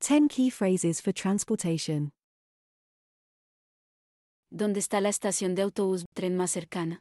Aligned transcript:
10 0.00 0.28
key 0.28 0.50
phrases 0.50 1.00
for 1.00 1.12
transportation. 1.12 2.12
¿Dónde 4.50 4.78
está 4.78 5.00
la 5.00 5.08
estación 5.08 5.54
de 5.54 5.62
autobús 5.62 6.04
tren 6.14 6.36
más 6.36 6.50
cercana? 6.50 7.00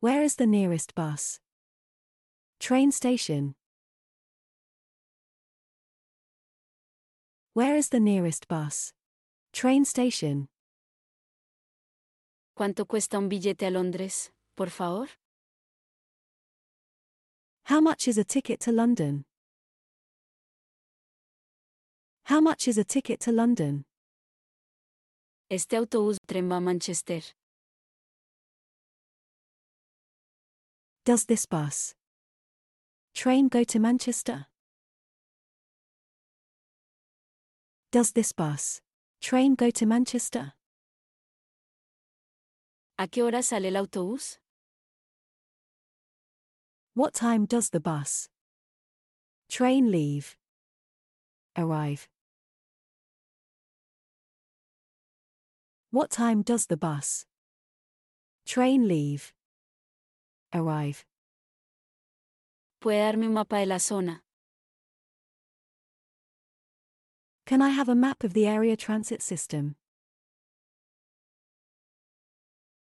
Where 0.00 0.22
is 0.22 0.36
the 0.36 0.46
nearest 0.46 0.94
bus? 0.94 1.40
Train 2.60 2.92
station. 2.92 3.54
Where 7.54 7.76
is 7.76 7.88
the 7.88 8.00
nearest 8.00 8.46
bus? 8.46 8.92
Train 9.52 9.84
station. 9.84 10.48
¿Cuánto 12.54 12.86
cuesta 12.86 13.18
un 13.18 13.28
billete 13.28 13.66
a 13.66 13.70
Londres, 13.70 14.32
por 14.54 14.70
favor? 14.70 15.08
How 17.68 17.82
much 17.82 18.08
is 18.08 18.16
a 18.16 18.24
ticket 18.24 18.60
to 18.60 18.72
London? 18.72 19.26
How 22.24 22.40
much 22.40 22.66
is 22.66 22.78
a 22.78 22.82
ticket 22.84 23.20
to 23.20 23.30
London? 23.30 23.84
Este 25.50 25.76
autobús 25.76 26.16
tren 26.26 26.48
va 26.48 26.56
a 26.56 26.60
Manchester. 26.60 27.20
Does 31.04 31.26
this 31.26 31.44
bus 31.44 31.92
train 33.12 33.48
go 33.48 33.64
to 33.64 33.78
Manchester? 33.78 34.46
Does 37.92 38.12
this 38.12 38.32
bus 38.32 38.80
train 39.20 39.54
go 39.54 39.70
to 39.72 39.84
Manchester? 39.84 40.54
¿A 42.98 43.08
qué 43.08 43.22
hora 43.22 43.42
sale 43.42 43.68
el 43.68 43.76
autobús? 43.76 44.38
What 46.98 47.14
time 47.14 47.44
does 47.44 47.70
the 47.70 47.78
bus 47.78 48.28
train 49.48 49.92
leave? 49.92 50.36
Arrive. 51.56 52.08
What 55.92 56.10
time 56.10 56.42
does 56.42 56.66
the 56.66 56.76
bus 56.76 57.24
train 58.44 58.88
leave? 58.88 59.32
Arrive. 60.52 61.04
¿Puede 62.82 62.98
darme 62.98 63.26
un 63.26 63.34
mapa 63.34 63.58
de 63.60 63.66
la 63.66 63.78
zona? 63.78 64.22
Can 67.46 67.62
I 67.62 67.68
have 67.68 67.88
a 67.88 67.94
map 67.94 68.24
of 68.24 68.32
the 68.32 68.48
area 68.48 68.76
transit 68.76 69.22
system? 69.22 69.76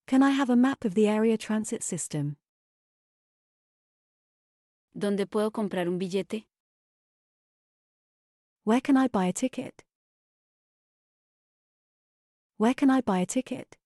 Can 0.07 0.23
I 0.23 0.31
have 0.31 0.49
a 0.49 0.55
map 0.55 0.83
of 0.83 0.95
the 0.95 1.07
area 1.07 1.37
transit 1.37 1.83
system? 1.83 2.37
¿Dónde 4.93 5.27
puedo 5.27 5.51
comprar 5.51 5.87
un 5.87 5.97
billete? 5.99 6.47
Where 8.65 8.81
can 8.81 8.97
I 8.97 9.07
buy 9.07 9.27
a 9.29 9.33
ticket? 9.33 9.83
Where 12.57 12.73
can 12.73 12.89
I 12.89 13.01
buy 13.01 13.21
a 13.21 13.25
ticket? 13.25 13.77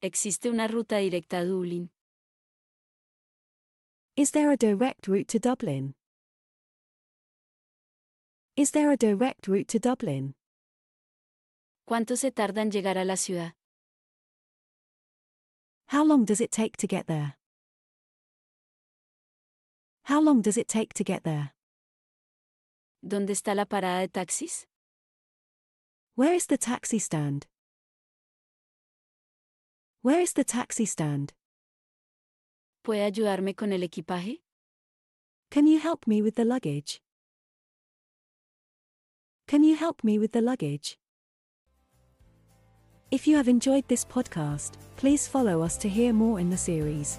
¿Existe 0.00 0.50
una 0.50 0.68
ruta 0.68 0.98
directa 0.98 1.38
a 1.38 1.44
Dublín? 1.44 1.90
Is 4.16 4.30
there 4.32 4.50
a 4.50 4.56
direct 4.56 5.08
route 5.08 5.28
to 5.28 5.38
Dublin? 5.38 5.94
Is 8.56 8.70
there 8.72 8.90
a 8.90 8.96
direct 8.96 9.46
route 9.48 9.68
to 9.68 9.78
Dublin? 9.78 10.34
¿Cuánto 11.86 12.16
se 12.16 12.30
tarda 12.30 12.62
en 12.62 12.70
llegar 12.70 12.98
a 12.98 13.04
la 13.04 13.16
ciudad? 13.16 13.54
How 15.86 16.04
long 16.04 16.24
does 16.24 16.40
it 16.40 16.50
take 16.52 16.76
to 16.78 16.86
get 16.86 17.06
there? 17.06 17.36
How 20.08 20.22
long 20.22 20.40
does 20.40 20.56
it 20.56 20.68
take 20.68 20.94
to 20.94 21.04
get 21.04 21.22
there? 21.22 21.52
¿Dónde 23.04 23.32
está 23.32 23.54
la 23.54 23.66
parada 23.66 24.00
de 24.00 24.08
taxis? 24.08 24.66
Where 26.14 26.32
is 26.32 26.46
the 26.46 26.56
taxi 26.56 26.98
stand? 26.98 27.46
Where 30.00 30.22
is 30.22 30.32
the 30.32 30.44
taxi 30.44 30.86
stand? 30.86 31.34
¿Puede 32.82 33.04
ayudarme 33.04 33.54
con 33.54 33.70
el 33.70 33.82
equipaje? 33.82 34.38
Can 35.50 35.66
you 35.66 35.78
help 35.78 36.06
me 36.06 36.22
with 36.22 36.36
the 36.36 36.46
luggage? 36.46 37.02
Can 39.46 39.62
you 39.62 39.76
help 39.76 40.02
me 40.02 40.18
with 40.18 40.32
the 40.32 40.40
luggage? 40.40 40.96
If 43.10 43.26
you 43.26 43.36
have 43.36 43.48
enjoyed 43.48 43.86
this 43.88 44.06
podcast, 44.06 44.78
please 44.96 45.28
follow 45.28 45.60
us 45.60 45.76
to 45.76 45.88
hear 45.90 46.14
more 46.14 46.40
in 46.40 46.48
the 46.48 46.56
series. 46.56 47.18